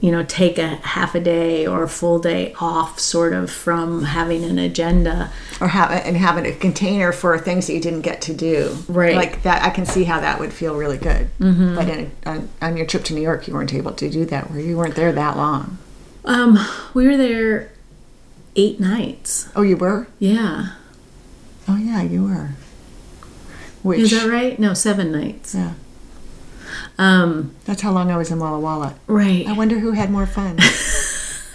you 0.00 0.12
know, 0.12 0.22
take 0.22 0.58
a 0.58 0.76
half 0.76 1.14
a 1.14 1.20
day 1.20 1.66
or 1.66 1.82
a 1.82 1.88
full 1.88 2.18
day 2.18 2.54
off, 2.60 3.00
sort 3.00 3.32
of 3.32 3.50
from 3.50 4.04
having 4.04 4.44
an 4.44 4.58
agenda. 4.58 5.32
Or 5.60 5.68
have 5.68 5.90
and 5.90 6.16
having 6.16 6.46
a 6.46 6.52
container 6.52 7.10
for 7.10 7.36
things 7.38 7.66
that 7.66 7.72
you 7.72 7.80
didn't 7.80 8.02
get 8.02 8.20
to 8.22 8.34
do. 8.34 8.76
Right. 8.86 9.16
Like 9.16 9.42
that, 9.42 9.62
I 9.62 9.70
can 9.70 9.86
see 9.86 10.04
how 10.04 10.20
that 10.20 10.38
would 10.38 10.52
feel 10.52 10.76
really 10.76 10.98
good. 10.98 11.28
Mm-hmm. 11.40 11.74
But 11.74 11.88
in, 11.88 12.12
on, 12.26 12.48
on 12.62 12.76
your 12.76 12.86
trip 12.86 13.02
to 13.04 13.14
New 13.14 13.22
York, 13.22 13.48
you 13.48 13.54
weren't 13.54 13.74
able 13.74 13.92
to 13.92 14.08
do 14.08 14.24
that, 14.26 14.50
where 14.50 14.60
you 14.60 14.76
weren't 14.76 14.94
there 14.94 15.10
that 15.10 15.36
long. 15.36 15.78
Um, 16.24 16.58
we 16.94 17.08
were 17.08 17.16
there 17.16 17.72
eight 18.56 18.80
nights. 18.80 19.48
Oh, 19.54 19.62
you 19.62 19.76
were? 19.76 20.08
Yeah. 20.18 20.70
Oh, 21.66 21.76
yeah, 21.76 22.02
you 22.02 22.24
were. 22.24 22.50
Which, 23.82 24.00
Is 24.00 24.10
that 24.10 24.28
right? 24.28 24.58
No, 24.58 24.74
seven 24.74 25.12
nights. 25.12 25.54
Yeah. 25.54 25.74
Um, 26.98 27.54
That's 27.64 27.82
how 27.82 27.92
long 27.92 28.10
I 28.10 28.16
was 28.16 28.30
in 28.30 28.38
Walla 28.38 28.58
Walla. 28.58 28.94
right. 29.06 29.46
I 29.46 29.52
wonder 29.52 29.78
who 29.78 29.92
had 29.92 30.10
more 30.10 30.26
fun. 30.26 30.56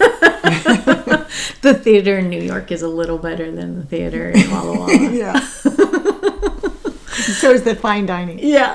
the 1.62 1.78
theater 1.82 2.18
in 2.18 2.28
New 2.28 2.40
York 2.40 2.72
is 2.72 2.82
a 2.82 2.88
little 2.88 3.18
better 3.18 3.50
than 3.50 3.76
the 3.76 3.84
theater 3.84 4.30
in 4.30 4.50
Walla 4.50 4.78
Walla. 4.78 4.94
yeah. 5.12 5.38
so 5.40 7.52
is 7.52 7.62
the 7.62 7.76
fine 7.80 8.06
dining. 8.06 8.38
yeah. 8.38 8.72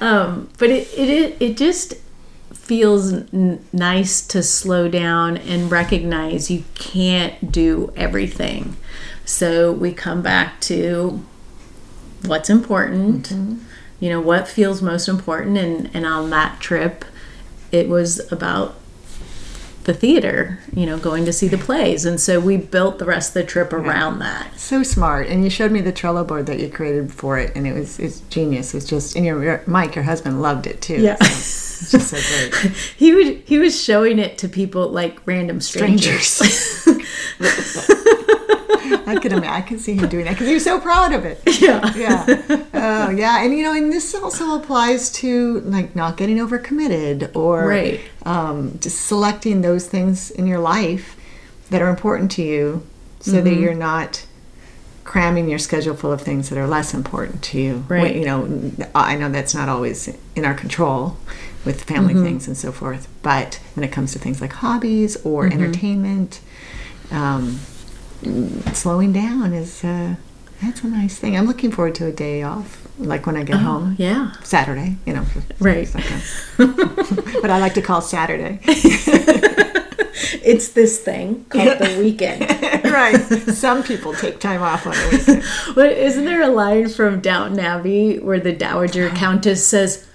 um, 0.00 0.48
but 0.58 0.70
it, 0.70 0.88
it 0.96 1.08
it 1.08 1.36
it 1.40 1.56
just 1.56 1.94
feels 2.52 3.12
n- 3.12 3.64
nice 3.72 4.26
to 4.26 4.42
slow 4.42 4.88
down 4.88 5.36
and 5.36 5.70
recognize 5.70 6.50
you 6.50 6.64
can't 6.74 7.50
do 7.52 7.92
everything. 7.96 8.76
So 9.24 9.72
we 9.72 9.92
come 9.92 10.22
back 10.22 10.60
to 10.62 11.24
what's 12.24 12.50
important, 12.50 13.28
mm-hmm. 13.28 13.58
you 14.00 14.10
know, 14.10 14.20
what 14.20 14.48
feels 14.48 14.82
most 14.82 15.08
important. 15.08 15.58
And, 15.58 15.90
and 15.94 16.06
on 16.06 16.30
that 16.30 16.60
trip, 16.60 17.04
it 17.70 17.88
was 17.88 18.30
about 18.32 18.74
the 19.84 19.94
theater, 19.94 20.58
you 20.74 20.84
know, 20.84 20.98
going 20.98 21.24
to 21.24 21.32
see 21.32 21.48
the 21.48 21.56
plays. 21.56 22.04
And 22.04 22.20
so 22.20 22.38
we 22.38 22.58
built 22.58 22.98
the 22.98 23.06
rest 23.06 23.30
of 23.30 23.34
the 23.34 23.44
trip 23.44 23.72
around 23.72 24.18
that. 24.18 24.58
So 24.58 24.82
smart. 24.82 25.28
And 25.28 25.42
you 25.42 25.50
showed 25.50 25.72
me 25.72 25.80
the 25.80 25.94
Trello 25.94 26.26
board 26.26 26.44
that 26.46 26.60
you 26.60 26.68
created 26.68 27.10
for 27.10 27.38
it, 27.38 27.56
and 27.56 27.66
it 27.66 27.72
was 27.72 27.98
it's 27.98 28.20
genius. 28.28 28.74
It's 28.74 28.86
just 28.86 29.16
and 29.16 29.24
your, 29.24 29.42
your 29.42 29.62
Mike, 29.66 29.94
your 29.94 30.04
husband, 30.04 30.42
loved 30.42 30.66
it 30.66 30.82
too. 30.82 31.00
Yeah. 31.00 31.16
So 31.16 31.67
just 31.90 32.08
so 32.10 32.50
great. 32.60 32.72
He 32.96 33.14
would 33.14 33.42
he 33.46 33.58
was 33.58 33.80
showing 33.82 34.18
it 34.18 34.38
to 34.38 34.48
people 34.48 34.88
like 34.88 35.20
random 35.26 35.60
strangers. 35.60 36.26
Strangers. 36.26 37.04
I 39.06 39.18
could 39.20 39.32
imagine. 39.32 39.48
I 39.52 39.62
can 39.62 39.78
see 39.78 39.94
him 39.94 40.08
doing 40.08 40.24
that 40.26 40.32
because 40.32 40.48
he 40.48 40.54
was 40.54 40.64
so 40.64 40.80
proud 40.80 41.12
of 41.12 41.24
it. 41.24 41.40
yeah. 41.60 41.94
Yeah. 41.96 42.26
Oh, 42.74 43.10
yeah. 43.10 43.42
And 43.42 43.54
you 43.54 43.62
know, 43.62 43.72
and 43.72 43.92
this 43.92 44.14
also 44.14 44.56
applies 44.56 45.10
to 45.12 45.60
like 45.60 45.96
not 45.96 46.16
getting 46.16 46.36
overcommitted 46.38 47.34
or 47.34 47.66
Right. 47.68 48.00
um, 48.24 48.78
just 48.80 49.06
selecting 49.06 49.62
those 49.62 49.86
things 49.86 50.30
in 50.30 50.46
your 50.46 50.58
life 50.58 51.16
that 51.70 51.80
are 51.82 51.88
important 51.88 52.30
to 52.32 52.42
you, 52.42 52.86
so 53.20 53.32
Mm-hmm. 53.32 53.44
that 53.44 53.54
you're 53.54 53.74
not 53.74 54.24
cramming 55.04 55.48
your 55.48 55.58
schedule 55.58 55.94
full 55.96 56.12
of 56.12 56.20
things 56.20 56.50
that 56.50 56.58
are 56.58 56.66
less 56.66 56.92
important 56.92 57.42
to 57.42 57.58
you. 57.58 57.84
Right. 57.88 58.14
You 58.14 58.24
know, 58.26 58.72
I 58.94 59.16
know 59.16 59.30
that's 59.30 59.54
not 59.54 59.68
always 59.70 60.14
in 60.36 60.44
our 60.44 60.54
control 60.54 61.16
with 61.68 61.84
family 61.84 62.14
Mm-hmm. 62.14 62.24
things 62.24 62.48
and 62.48 62.56
so 62.56 62.70
forth, 62.72 63.04
but 63.22 63.60
when 63.74 63.84
it 63.84 63.92
comes 63.92 64.12
to 64.14 64.18
things 64.18 64.40
like 64.40 64.52
hobbies 64.64 65.12
or 65.24 65.44
Mm-hmm. 65.44 65.52
entertainment, 65.62 66.40
um, 67.20 67.44
slowing 68.82 69.12
down 69.12 69.52
is 69.52 69.84
uh, 69.84 70.14
that's 70.62 70.82
a 70.82 70.88
nice 70.88 71.16
thing. 71.20 71.36
I'm 71.36 71.46
looking 71.46 71.70
forward 71.70 71.94
to 71.96 72.06
a 72.06 72.12
day 72.12 72.42
off, 72.42 72.70
like 72.98 73.26
when 73.26 73.36
I 73.36 73.44
get 73.44 73.56
home. 73.60 73.94
Yeah. 73.98 74.32
Saturday, 74.42 74.96
you 75.06 75.12
know. 75.14 75.24
Right. 75.60 75.88
but 76.56 77.50
I 77.50 77.58
like 77.60 77.74
to 77.74 77.82
call 77.82 78.00
Saturday. 78.00 78.58
It's 80.42 80.70
this 80.70 80.98
thing 80.98 81.44
called 81.48 81.78
the 81.78 81.96
weekend. 82.02 82.40
right. 82.84 83.16
Some 83.54 83.82
people 83.82 84.12
take 84.14 84.40
time 84.40 84.62
off 84.62 84.86
on 84.86 84.92
the 84.92 85.08
weekend. 85.12 85.74
But 85.74 85.92
isn't 85.92 86.24
there 86.24 86.42
a 86.42 86.48
line 86.48 86.88
from 86.88 87.20
Downton 87.20 87.58
Abbey 87.60 88.18
where 88.18 88.40
the 88.40 88.52
Dowager 88.52 89.10
Countess 89.10 89.66
says, 89.66 90.06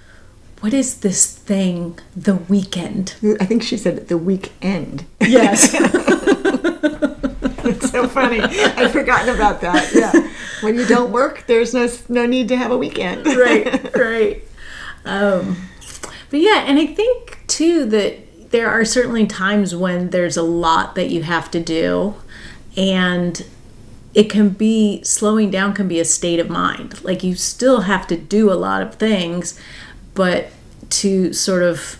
What 0.63 0.73
is 0.73 1.01
this 1.01 1.25
thing, 1.25 1.99
the 2.15 2.35
weekend? 2.35 3.15
I 3.37 3.45
think 3.45 3.63
she 3.63 3.75
said 3.75 4.07
the 4.07 4.17
weekend. 4.17 5.03
Yes. 5.19 5.75
It's 7.65 7.91
so 7.91 8.09
funny. 8.09 8.41
I'd 8.41 8.91
forgotten 8.91 9.33
about 9.33 9.61
that. 9.61 9.93
Yeah. 9.93 10.29
When 10.61 10.75
you 10.75 10.85
don't 10.85 11.13
work, 11.13 11.45
there's 11.47 11.73
no 11.73 11.89
no 12.09 12.25
need 12.25 12.49
to 12.49 12.57
have 12.57 12.71
a 12.71 12.77
weekend. 12.77 13.25
right, 13.37 13.95
right. 13.95 14.43
Um, 15.05 15.69
but 16.29 16.41
yeah, 16.41 16.65
and 16.67 16.77
I 16.77 16.85
think 16.85 17.39
too 17.47 17.85
that 17.85 18.51
there 18.51 18.69
are 18.69 18.83
certainly 18.83 19.25
times 19.25 19.73
when 19.75 20.09
there's 20.09 20.35
a 20.35 20.43
lot 20.43 20.95
that 20.95 21.09
you 21.09 21.23
have 21.23 21.49
to 21.51 21.61
do, 21.61 22.15
and 22.75 23.45
it 24.13 24.29
can 24.29 24.49
be 24.49 25.01
slowing 25.03 25.49
down 25.49 25.73
can 25.73 25.87
be 25.87 26.01
a 26.01 26.05
state 26.05 26.41
of 26.41 26.49
mind. 26.49 27.01
Like 27.01 27.23
you 27.23 27.35
still 27.35 27.81
have 27.81 28.07
to 28.07 28.17
do 28.17 28.51
a 28.51 28.55
lot 28.55 28.81
of 28.81 28.95
things, 28.95 29.57
but 30.13 30.47
to 30.89 31.33
sort 31.33 31.63
of 31.63 31.97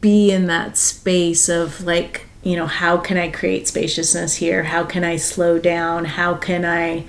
be 0.00 0.30
in 0.30 0.46
that 0.46 0.76
space 0.76 1.48
of 1.48 1.82
like 1.84 2.26
you 2.42 2.56
know 2.56 2.66
how 2.66 2.96
can 2.96 3.16
i 3.16 3.28
create 3.28 3.66
spaciousness 3.66 4.36
here 4.36 4.64
how 4.64 4.84
can 4.84 5.02
i 5.04 5.16
slow 5.16 5.58
down 5.58 6.04
how 6.04 6.34
can 6.34 6.64
i 6.64 7.04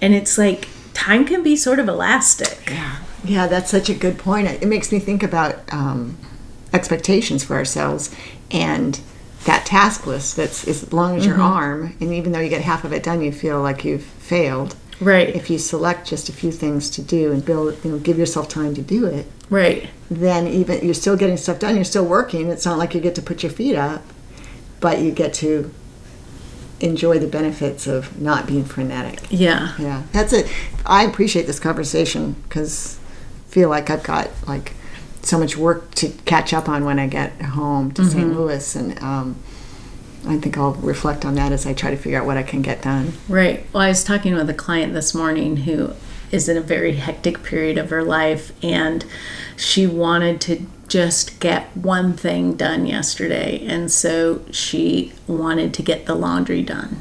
and 0.00 0.14
it's 0.14 0.38
like 0.38 0.68
time 0.94 1.24
can 1.24 1.42
be 1.42 1.54
sort 1.56 1.78
of 1.78 1.88
elastic 1.88 2.70
Yeah. 2.70 2.98
Yeah, 3.26 3.46
that's 3.46 3.70
such 3.70 3.88
a 3.88 3.94
good 3.94 4.18
point. 4.18 4.48
It 4.48 4.66
makes 4.68 4.92
me 4.92 4.98
think 4.98 5.22
about 5.22 5.72
um, 5.72 6.18
expectations 6.74 7.42
for 7.42 7.56
ourselves 7.56 8.14
and 8.50 9.00
that 9.46 9.64
task 9.64 10.06
list 10.06 10.36
that's 10.36 10.68
as 10.68 10.92
long 10.92 11.16
as 11.16 11.24
your 11.24 11.40
arm, 11.40 11.96
and 12.00 12.12
even 12.12 12.32
though 12.32 12.40
you 12.40 12.50
get 12.50 12.60
half 12.60 12.84
of 12.84 12.92
it 12.92 13.02
done, 13.02 13.22
you 13.22 13.32
feel 13.32 13.62
like 13.62 13.82
you've 13.82 14.04
failed. 14.04 14.76
Right 15.00 15.28
If 15.28 15.50
you 15.50 15.58
select 15.58 16.06
just 16.06 16.28
a 16.28 16.32
few 16.32 16.52
things 16.52 16.90
to 16.90 17.02
do 17.02 17.32
and 17.32 17.44
build, 17.44 17.84
you 17.84 17.92
know, 17.92 17.98
give 17.98 18.18
yourself 18.18 18.48
time 18.48 18.74
to 18.74 18.82
do 18.82 19.06
it, 19.06 19.26
right 19.50 19.88
then 20.10 20.46
even 20.46 20.84
you're 20.84 20.94
still 20.94 21.16
getting 21.16 21.36
stuff 21.36 21.58
done. 21.58 21.74
You're 21.74 21.84
still 21.84 22.06
working. 22.06 22.48
It's 22.48 22.64
not 22.66 22.78
like 22.78 22.94
you 22.94 23.00
get 23.00 23.14
to 23.16 23.22
put 23.22 23.42
your 23.42 23.52
feet 23.52 23.76
up, 23.76 24.02
but 24.80 25.00
you 25.00 25.10
get 25.12 25.34
to 25.34 25.72
enjoy 26.80 27.18
the 27.18 27.26
benefits 27.26 27.86
of 27.86 28.20
not 28.20 28.46
being 28.46 28.64
frenetic. 28.64 29.20
yeah 29.30 29.74
Yeah, 29.78 30.02
that's 30.12 30.32
it. 30.32 30.46
I 30.84 31.04
appreciate 31.04 31.46
this 31.46 31.58
conversation 31.58 32.36
because 32.44 32.98
I 33.48 33.50
feel 33.50 33.68
like 33.68 33.90
I've 33.90 34.02
got 34.02 34.30
like 34.46 34.74
so 35.22 35.38
much 35.38 35.56
work 35.56 35.94
to 35.96 36.10
catch 36.26 36.52
up 36.52 36.68
on 36.68 36.84
when 36.84 36.98
I 36.98 37.06
get 37.06 37.40
home 37.40 37.92
to 37.92 38.04
St. 38.04 38.34
Louis, 38.36 38.76
and 38.76 39.02
um, 39.02 39.36
I 40.26 40.38
think 40.38 40.56
I'll 40.56 40.74
reflect 40.74 41.24
on 41.24 41.34
that 41.34 41.52
as 41.52 41.66
I 41.66 41.74
try 41.74 41.90
to 41.90 41.96
figure 41.96 42.18
out 42.18 42.26
what 42.26 42.36
I 42.36 42.42
can 42.42 42.62
get 42.62 42.82
done. 42.82 43.12
right 43.28 43.66
well 43.72 43.82
i 43.82 43.88
was 43.88 44.04
talking 44.04 44.34
with 44.34 44.48
a 44.48 44.54
client 44.54 44.94
this 44.94 45.14
morning 45.14 45.58
who 45.58 45.92
is 46.30 46.48
in 46.48 46.56
a 46.56 46.60
very 46.60 46.94
hectic 46.96 47.42
period 47.42 47.78
of 47.78 47.90
her 47.90 48.02
life 48.02 48.52
and 48.64 49.04
she 49.56 49.86
wanted 49.86 50.40
to 50.40 50.66
just 50.88 51.38
get 51.40 51.74
one 51.76 52.12
thing 52.14 52.54
done 52.54 52.86
yesterday 52.86 53.64
and 53.66 53.90
so 53.90 54.44
she 54.50 55.12
wanted 55.26 55.72
to 55.74 55.82
get 55.82 56.06
the 56.06 56.14
laundry 56.14 56.62
done 56.62 56.96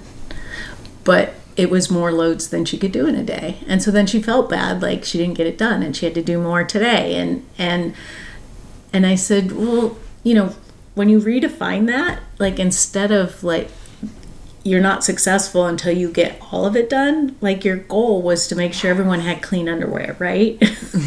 but 1.03 1.33
it 1.55 1.69
was 1.69 1.89
more 1.91 2.11
loads 2.11 2.49
than 2.49 2.65
she 2.65 2.77
could 2.77 2.91
do 2.91 3.05
in 3.05 3.15
a 3.15 3.23
day 3.23 3.57
and 3.67 3.81
so 3.81 3.91
then 3.91 4.07
she 4.07 4.21
felt 4.21 4.49
bad 4.49 4.81
like 4.81 5.03
she 5.03 5.17
didn't 5.17 5.35
get 5.35 5.47
it 5.47 5.57
done 5.57 5.83
and 5.83 5.95
she 5.95 6.05
had 6.05 6.15
to 6.15 6.21
do 6.21 6.39
more 6.39 6.63
today 6.63 7.15
and 7.15 7.45
and 7.57 7.93
and 8.91 9.05
i 9.05 9.15
said 9.15 9.51
well 9.51 9.97
you 10.23 10.33
know 10.33 10.53
when 10.95 11.09
you 11.09 11.19
redefine 11.19 11.87
that 11.87 12.19
like 12.39 12.59
instead 12.59 13.11
of 13.11 13.43
like 13.43 13.69
you're 14.65 14.81
not 14.81 15.03
successful 15.03 15.65
until 15.65 15.91
you 15.91 16.09
get 16.09 16.39
all 16.51 16.65
of 16.65 16.75
it 16.75 16.89
done 16.89 17.35
like 17.41 17.65
your 17.65 17.75
goal 17.77 18.21
was 18.21 18.47
to 18.47 18.55
make 18.55 18.73
sure 18.73 18.89
everyone 18.91 19.19
had 19.19 19.41
clean 19.41 19.67
underwear 19.67 20.15
right 20.19 20.57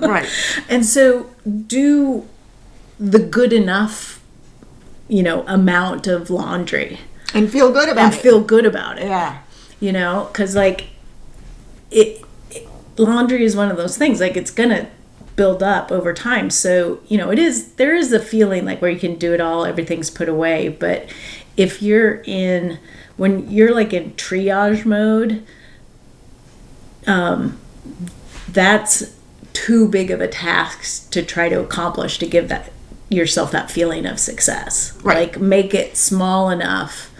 Right. 0.00 0.28
and 0.68 0.84
so 0.86 1.30
do 1.66 2.28
the 3.00 3.18
good 3.18 3.52
enough 3.52 4.22
you 5.08 5.22
know 5.22 5.42
amount 5.46 6.06
of 6.06 6.30
laundry 6.30 6.98
And 7.34 7.50
feel 7.50 7.72
good 7.72 7.88
about 7.88 8.04
and 8.04 8.14
it. 8.14 8.18
feel 8.20 8.40
good 8.40 8.64
about 8.66 8.98
it 8.98 9.06
yeah. 9.08 9.40
you 9.80 9.92
know 9.92 10.28
because 10.32 10.54
like 10.54 10.88
it, 11.90 12.22
it 12.50 12.68
laundry 12.98 13.44
is 13.44 13.56
one 13.56 13.70
of 13.70 13.76
those 13.76 13.96
things 13.98 14.20
like 14.20 14.36
it's 14.36 14.50
gonna 14.52 14.88
build 15.36 15.62
up 15.62 15.90
over 15.90 16.12
time. 16.12 16.50
So 16.50 17.00
you 17.08 17.18
know 17.18 17.30
it 17.30 17.38
is 17.38 17.74
there 17.74 17.94
is 17.94 18.12
a 18.12 18.20
feeling 18.20 18.64
like 18.64 18.80
where 18.80 18.90
you 18.90 19.00
can 19.00 19.16
do 19.16 19.32
it 19.32 19.40
all 19.40 19.64
everything's 19.64 20.10
put 20.10 20.28
away 20.28 20.68
but 20.68 21.08
if 21.56 21.82
you're 21.82 22.22
in 22.24 22.78
when 23.16 23.50
you're 23.50 23.74
like 23.74 23.92
in 23.92 24.12
triage 24.12 24.84
mode 24.84 25.44
um 27.06 27.58
that's 28.48 29.16
too 29.52 29.88
big 29.88 30.10
of 30.10 30.20
a 30.20 30.28
task 30.28 31.10
to 31.10 31.22
try 31.22 31.48
to 31.48 31.60
accomplish 31.60 32.18
to 32.18 32.26
give 32.26 32.48
that 32.48 32.72
yourself 33.08 33.50
that 33.50 33.70
feeling 33.70 34.06
of 34.06 34.18
success. 34.18 34.98
Right. 35.02 35.32
like 35.32 35.40
make 35.40 35.74
it 35.74 35.96
small 35.96 36.50
enough 36.50 37.10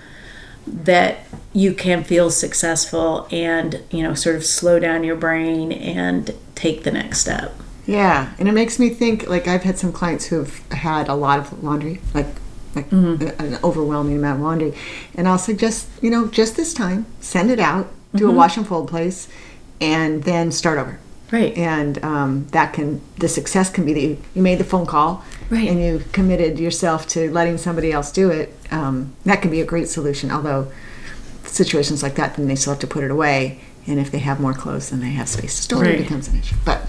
that 0.67 1.19
you 1.53 1.75
can 1.75 2.03
feel 2.05 2.31
successful 2.31 3.29
and 3.31 3.83
you 3.91 4.03
know 4.03 4.15
sort 4.15 4.37
of 4.37 4.45
slow 4.45 4.79
down 4.79 5.05
your 5.05 5.17
brain 5.17 5.73
and 5.73 6.35
take 6.55 6.85
the 6.85 6.91
next 6.91 7.19
step 7.21 7.55
Yeah, 7.87 8.33
and 8.39 8.49
it 8.49 8.53
makes 8.53 8.79
me 8.79 8.91
think. 8.91 9.29
Like 9.29 9.49
I've 9.49 9.63
had 9.65 9.79
some 9.79 9.93
clients 9.93 10.27
who've 10.27 10.57
had 10.73 11.09
a 11.09 11.15
lot 11.15 11.39
of 11.41 11.63
laundry, 11.65 12.01
like 12.15 12.27
like 12.75 12.91
an 12.93 13.59
overwhelming 13.63 14.17
amount 14.17 14.39
of 14.39 14.45
laundry, 14.45 14.73
and 15.15 15.27
I'll 15.29 15.39
suggest 15.39 15.89
you 16.01 16.11
know 16.11 16.27
just 16.29 16.57
this 16.57 16.73
time 16.75 17.07
send 17.21 17.51
it 17.51 17.59
out, 17.61 17.89
do 18.15 18.29
a 18.31 18.33
wash 18.33 18.57
and 18.57 18.67
fold 18.67 18.89
place, 18.89 19.29
and 19.81 20.23
then 20.25 20.53
start 20.53 20.79
over. 20.79 20.99
right 21.33 21.57
And 21.57 22.03
um, 22.05 22.47
that 22.53 22.73
can 22.73 23.01
the 23.19 23.29
success 23.29 23.69
can 23.69 23.85
be 23.85 23.93
that 23.95 24.01
you, 24.01 24.17
you 24.35 24.43
made 24.43 24.59
the 24.59 24.65
phone 24.65 24.87
call, 24.87 25.25
Right. 25.51 25.69
and 25.69 25.83
you 25.83 26.05
committed 26.13 26.59
yourself 26.61 27.07
to 27.09 27.31
letting 27.33 27.59
somebody 27.59 27.91
else 27.93 28.13
do 28.13 28.31
it. 28.31 28.55
Um, 28.71 29.13
that 29.25 29.43
can 29.43 29.51
be 29.51 29.61
a 29.61 29.67
great 29.67 29.89
solution. 29.89 30.31
Although 30.31 30.71
situations 31.45 32.03
like 32.03 32.15
that, 32.15 32.37
then 32.37 32.47
they 32.49 32.55
still 32.55 32.73
have 32.75 32.81
to 32.81 32.87
put 32.87 33.03
it 33.05 33.11
away. 33.11 33.61
And 33.87 33.99
if 33.99 34.11
they 34.13 34.19
have 34.21 34.39
more 34.41 34.55
clothes, 34.55 34.91
then 34.91 35.01
they 35.01 35.11
have 35.11 35.29
space 35.29 35.57
to 35.57 35.63
store. 35.63 35.85
It 35.85 35.99
becomes 35.99 36.29
an 36.29 36.39
issue. 36.39 36.55
But 36.65 36.81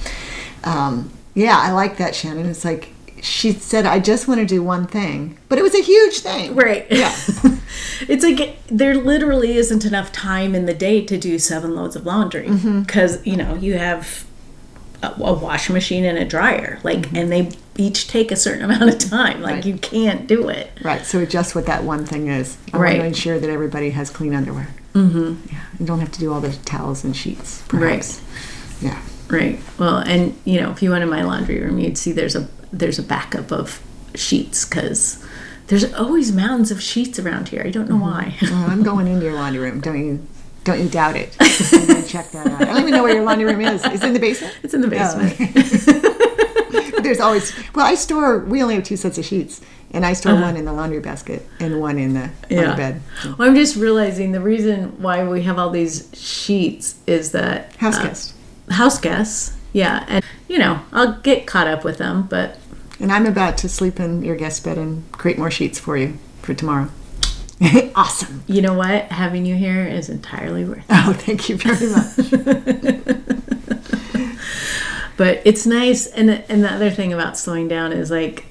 um, 0.64 1.12
yeah, 1.36 1.58
I 1.58 1.72
like 1.72 1.98
that, 1.98 2.16
Shannon. 2.16 2.46
It's 2.48 2.64
like 2.66 2.90
she 3.22 3.54
said, 3.54 3.86
I 3.86 4.00
just 4.00 4.28
want 4.28 4.40
to 4.42 4.46
do 4.46 4.62
one 4.62 4.86
thing, 4.86 5.38
but 5.50 5.58
it 5.58 5.62
was 5.62 5.74
a 5.76 5.82
huge 5.82 6.20
thing. 6.20 6.56
right 6.56 6.86
Yeah. 6.92 7.16
it's 8.08 8.24
like 8.24 8.58
there 8.68 8.96
literally 8.96 9.56
isn't 9.58 9.86
enough 9.86 10.12
time 10.12 10.54
in 10.56 10.66
the 10.66 10.74
day 10.74 11.04
to 11.06 11.18
do 11.18 11.40
seven 11.40 11.74
loads 11.76 11.96
of 11.96 12.06
laundry 12.06 12.50
because 12.52 13.26
you 13.26 13.38
know 13.38 13.56
you 13.56 13.78
have 13.78 14.26
a, 15.02 15.08
a 15.20 15.34
washing 15.34 15.74
machine 15.74 16.04
and 16.04 16.18
a 16.18 16.26
dryer 16.26 16.80
like 16.84 17.12
and 17.14 17.32
they 17.32 17.50
each 17.78 18.08
take 18.10 18.30
a 18.32 18.36
certain 18.36 18.64
amount 18.66 18.84
of 18.90 19.00
time 19.10 19.42
like 19.42 19.56
Right. 19.56 19.66
you 19.66 19.76
can't 19.78 20.28
do 20.28 20.50
it 20.50 20.70
Right. 20.84 21.06
So 21.06 21.26
just 21.26 21.56
what 21.56 21.66
that 21.68 21.84
one 21.86 22.06
thing 22.06 22.28
is. 22.28 22.58
I 22.74 22.78
Right. 22.78 22.90
want 22.92 23.02
to 23.02 23.06
ensure 23.08 23.40
that 23.40 23.50
everybody 23.50 23.92
has 23.92 24.10
clean 24.10 24.36
underwear. 24.36 24.68
Mm-hmm. 24.94 25.48
Yeah. 25.52 25.62
You 25.80 25.86
don't 25.86 26.00
have 26.02 26.12
to 26.12 26.20
do 26.20 26.32
all 26.34 26.42
the 26.42 26.52
towels 26.66 27.04
and 27.06 27.16
sheets. 27.16 27.64
Perhaps. 27.70 28.22
Yeah. 28.82 29.02
Right. 29.30 29.60
Well, 29.80 29.98
and 29.98 30.38
you 30.46 30.60
know, 30.62 30.72
if 30.72 30.82
you 30.84 30.92
went 30.92 31.04
in 31.04 31.10
my 31.10 31.24
laundry 31.24 31.60
room, 31.62 31.80
you'd 31.80 31.98
see 31.98 32.12
there's 32.12 32.36
a 32.36 32.48
there's 32.72 33.00
a 33.00 33.04
backup 33.04 33.52
of 33.52 33.82
sheets 34.16 34.66
because 34.66 35.24
there's 35.68 35.92
always 35.94 36.32
mountains 36.32 36.72
of 36.72 36.82
sheets 36.82 37.18
around 37.20 37.50
here. 37.50 37.64
I 37.66 37.70
don't 37.70 37.90
know 37.90 37.98
why. 37.98 38.36
Oh, 38.44 38.68
I'm 38.70 38.84
going 38.84 39.08
into 39.08 39.26
your 39.26 39.34
laundry 39.36 39.62
room. 39.62 39.80
Don't 39.80 40.06
you? 40.06 40.28
Don't 40.66 40.80
you 40.82 40.88
doubt 40.90 41.16
it? 41.18 41.36
I'm 41.74 41.88
gonna 41.88 42.04
check 42.04 42.32
that 42.32 42.48
out. 42.48 42.62
I 42.62 42.66
don't 42.66 42.82
even 42.82 42.92
know 42.92 43.04
where 43.04 43.14
your 43.16 43.24
laundry 43.26 43.46
room 43.46 43.62
is. 43.62 43.84
Is 43.86 44.02
it 44.04 44.08
in 44.08 44.14
the 44.14 44.20
basement? 44.20 44.56
It's 44.64 44.74
in 44.74 44.82
the 44.82 44.88
basement. 44.88 45.36
Oh. 45.40 46.10
There's 47.02 47.20
always. 47.20 47.54
Well, 47.76 47.86
I 47.86 47.96
store. 47.96 48.40
We 48.40 48.62
only 48.62 48.76
have 48.76 48.84
two 48.86 48.96
sets 48.96 49.18
of 49.18 49.26
sheets, 49.26 49.60
and 49.92 50.06
I 50.06 50.14
store 50.14 50.36
one 50.36 50.56
in 50.56 50.64
the 50.66 50.72
laundry 50.72 51.02
basket 51.02 51.46
and 51.60 51.82
one 51.82 51.98
in 51.98 52.14
the 52.14 52.30
Yeah. 52.50 52.76
bed. 52.76 53.02
Well, 53.38 53.50
I'm 53.50 53.56
just 53.56 53.76
realizing 53.76 54.32
the 54.32 54.40
reason 54.40 55.02
why 55.02 55.28
we 55.28 55.42
have 55.44 55.60
all 55.60 55.70
these 55.70 56.10
sheets 56.14 56.96
is 57.06 57.32
that 57.34 57.76
House 57.76 57.98
uh, 57.98 58.04
guest. 58.04 58.34
House 58.74 59.00
guests. 59.00 59.58
Yeah, 59.72 60.06
and 60.08 60.24
you 60.48 60.60
know, 60.60 60.82
I'll 60.92 61.20
get 61.22 61.48
caught 61.48 61.68
up 61.68 61.84
with 61.84 61.98
them, 61.98 62.24
but 62.30 62.60
And 63.00 63.12
I'm 63.12 63.26
about 63.26 63.58
to 63.60 63.70
sleep 63.70 64.00
in 64.00 64.24
your 64.24 64.36
guest 64.36 64.64
bed 64.64 64.78
and 64.78 65.10
create 65.12 65.38
more 65.38 65.52
sheets 65.52 65.80
for 65.80 65.98
you 65.98 66.18
for 66.42 66.54
tomorrow. 66.54 66.90
awesome. 67.96 68.44
you 68.48 68.62
know 68.62 68.74
what? 68.74 69.06
Having 69.06 69.46
you 69.46 69.56
here 69.56 69.86
is 69.86 70.10
entirely 70.10 70.66
worth 70.66 70.80
it. 70.80 70.86
Oh, 70.90 71.14
thank 71.14 71.50
you 71.50 71.58
very 71.58 71.90
much. 71.90 73.20
But 75.16 75.42
it's 75.46 75.66
nice, 75.66 76.08
and 76.08 76.30
and 76.50 76.64
the 76.64 76.72
other 76.72 76.90
thing 76.90 77.14
about 77.14 77.38
slowing 77.38 77.68
down 77.68 77.94
is 77.94 78.10
like, 78.10 78.46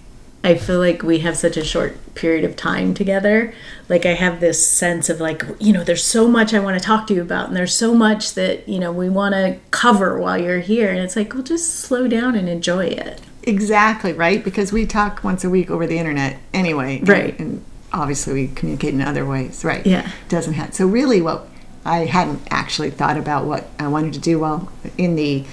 I 0.45 0.57
feel 0.57 0.79
like 0.81 1.03
we 1.03 1.21
have 1.21 1.37
such 1.37 1.57
a 1.57 1.65
short 1.65 1.97
period 2.15 2.45
of 2.45 2.57
time 2.57 2.95
together. 2.95 3.55
Like 3.89 4.05
I 4.05 4.15
have 4.15 4.41
this 4.41 4.67
sense 4.67 5.09
of 5.09 5.21
like, 5.21 5.45
you 5.61 5.73
know, 5.73 5.85
there's 5.85 6.03
so 6.05 6.27
much 6.27 6.53
I 6.53 6.59
want 6.59 6.77
to 6.79 6.85
talk 6.85 7.07
to 7.09 7.15
you 7.15 7.23
about, 7.23 7.47
and 7.49 7.57
there's 7.57 7.75
so 7.75 7.95
much 7.95 8.35
that 8.35 8.69
you 8.69 8.79
know 8.81 8.91
we 8.91 9.09
want 9.09 9.35
to 9.35 9.59
cover 9.71 10.19
while 10.19 10.37
you're 10.39 10.59
here, 10.61 10.91
and 10.91 10.99
it's 10.99 11.15
like, 11.17 11.33
well, 11.35 11.43
just 11.45 11.75
slow 11.81 12.09
down 12.09 12.35
and 12.35 12.49
enjoy 12.49 12.87
it. 12.87 13.21
exactly, 13.45 14.13
right? 14.13 14.43
Because 14.45 14.73
we 14.73 14.87
talk 14.87 15.23
once 15.25 15.43
a 15.45 15.51
week 15.51 15.71
over 15.71 15.87
the 15.87 15.99
internet 15.99 16.39
anyway. 16.55 16.99
and- 16.99 17.09
Right. 17.09 17.39
And, 17.39 17.65
obviously 17.95 18.33
we 18.33 18.47
communicate 18.49 18.95
in 18.95 19.03
other 19.03 19.27
ways, 19.27 19.67
right? 19.67 19.85
Yeah. 19.87 20.09
Doesn't 20.31 20.55
have. 20.55 20.73
So 20.73 20.87
really 20.87 21.21
what 21.21 21.47
I 21.85 22.07
hadn't 22.07 22.41
actually 22.51 22.89
thought 22.89 23.19
about 23.19 23.45
what 23.45 23.69
I 23.79 23.87
wanted 23.89 24.15
to 24.15 24.19
do 24.19 24.39
while 24.39 24.73
in 24.97 25.15
the 25.15 25.45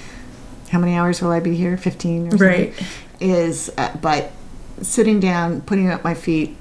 how 0.69 0.79
many 0.79 0.96
hours 0.96 1.22
will 1.22 1.31
I 1.31 1.41
be 1.41 1.53
here? 1.58 1.75
15 1.75 2.27
or 2.27 2.29
something? 2.29 2.48
Right. 2.48 2.74
Is 3.19 3.69
uh, 3.77 3.93
but 4.01 4.31
sitting 4.81 5.19
down, 5.19 5.62
putting 5.62 5.89
up 5.89 6.03
my 6.03 6.13
feet, 6.13 6.55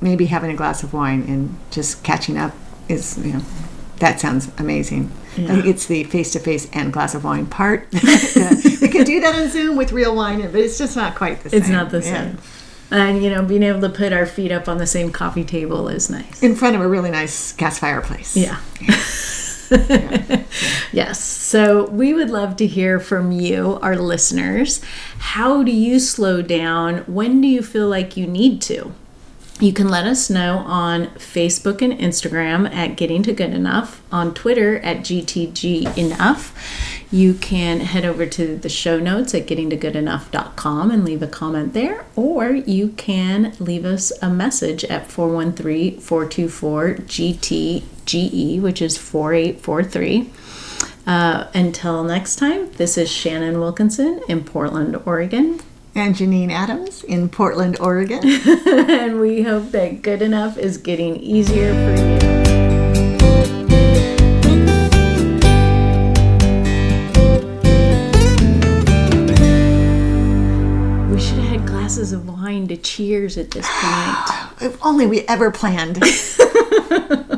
maybe 0.00 0.26
having 0.26 0.50
a 0.50 0.54
glass 0.56 0.82
of 0.82 0.92
wine 0.92 1.22
and 1.28 1.56
just 1.70 2.02
catching 2.04 2.36
up 2.38 2.54
is, 2.88 3.18
you 3.18 3.34
know, 3.34 3.42
that 3.98 4.20
sounds 4.20 4.50
amazing. 4.58 5.10
I 5.36 5.46
think 5.46 5.66
it's 5.66 5.86
the 5.86 6.02
face 6.04 6.32
to 6.32 6.40
face 6.40 6.68
and 6.72 6.92
glass 6.92 7.14
of 7.14 7.22
wine 7.22 7.46
part. 7.46 7.86
we 7.92 8.88
could 8.88 9.06
do 9.06 9.20
that 9.20 9.34
on 9.36 9.48
Zoom 9.50 9.76
with 9.76 9.92
real 9.92 10.14
wine, 10.16 10.40
but 10.40 10.56
it's 10.56 10.78
just 10.78 10.96
not 10.96 11.14
quite 11.14 11.42
the 11.44 11.50
same. 11.50 11.60
It's 11.60 11.68
not 11.68 11.90
the 11.90 11.98
Yeah. 11.98 12.02
same. 12.02 12.38
And 12.90 13.22
you 13.22 13.30
know, 13.30 13.42
being 13.44 13.62
able 13.62 13.80
to 13.82 13.88
put 13.90 14.12
our 14.12 14.24
feet 14.26 14.50
up 14.50 14.66
on 14.68 14.78
the 14.78 14.86
same 14.86 15.12
coffee 15.12 15.44
table 15.44 15.88
is 15.88 16.08
nice. 16.10 16.42
In 16.42 16.54
front 16.56 16.74
of 16.74 16.80
a 16.82 16.88
really 16.88 17.10
nice 17.10 17.52
gas 17.52 17.78
fireplace. 17.78 18.36
Yeah. 18.36 18.58
yes. 20.92 21.22
So 21.22 21.88
we 21.90 22.14
would 22.14 22.30
love 22.30 22.56
to 22.56 22.66
hear 22.66 22.98
from 23.00 23.32
you, 23.32 23.78
our 23.82 23.96
listeners. 23.96 24.80
How 25.18 25.62
do 25.62 25.70
you 25.70 25.98
slow 25.98 26.42
down? 26.42 26.98
When 27.06 27.40
do 27.40 27.48
you 27.48 27.62
feel 27.62 27.88
like 27.88 28.16
you 28.16 28.26
need 28.26 28.62
to? 28.62 28.92
You 29.60 29.72
can 29.72 29.88
let 29.88 30.06
us 30.06 30.30
know 30.30 30.58
on 30.58 31.08
Facebook 31.16 31.82
and 31.82 31.92
Instagram 31.92 32.72
at 32.72 32.96
Getting 32.96 33.24
to 33.24 33.32
Good 33.32 33.52
Enough, 33.52 34.00
on 34.12 34.32
Twitter 34.32 34.78
at 34.80 34.98
GTG 34.98 35.98
Enough. 35.98 36.54
You 37.10 37.34
can 37.34 37.80
head 37.80 38.04
over 38.04 38.26
to 38.26 38.56
the 38.56 38.68
show 38.68 38.98
notes 38.98 39.34
at 39.34 39.46
gettingtogoodenough.com 39.46 40.90
and 40.90 41.04
leave 41.04 41.22
a 41.22 41.26
comment 41.26 41.72
there, 41.72 42.04
or 42.14 42.50
you 42.50 42.88
can 42.88 43.54
leave 43.58 43.86
us 43.86 44.12
a 44.20 44.28
message 44.28 44.84
at 44.84 45.10
413 45.10 46.00
424 46.00 46.94
GTGE, 46.94 48.60
which 48.60 48.82
is 48.82 48.98
4843. 48.98 50.30
Uh, 51.06 51.46
until 51.54 52.04
next 52.04 52.36
time, 52.36 52.70
this 52.72 52.98
is 52.98 53.10
Shannon 53.10 53.58
Wilkinson 53.58 54.20
in 54.28 54.44
Portland, 54.44 55.00
Oregon, 55.06 55.60
And 55.94 56.14
Janine 56.14 56.50
Adams 56.50 57.02
in 57.04 57.30
Portland, 57.30 57.80
Oregon. 57.80 58.20
and 58.66 59.18
we 59.18 59.40
hope 59.42 59.70
that 59.70 60.02
good 60.02 60.20
enough 60.20 60.58
is 60.58 60.76
getting 60.76 61.16
easier 61.16 61.72
for 61.72 62.26
you. 62.34 62.37
Glasses 72.48 72.68
of 72.68 72.68
wine 72.68 72.68
to 72.68 72.76
cheers 72.76 73.38
at 73.38 73.50
this 73.50 73.66
point. 73.66 74.60
if 74.72 74.84
only 74.84 75.06
we 75.06 75.22
ever 75.22 75.50
planned. 75.50 76.02